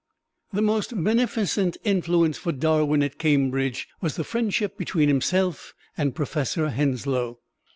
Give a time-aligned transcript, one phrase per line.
[0.51, 6.71] The most beneficent influence for Darwin at Cambridge was the friendship between himself and Professor
[6.71, 7.37] Henslow.